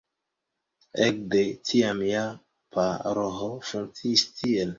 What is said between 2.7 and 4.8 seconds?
paroĥo funkciis tie.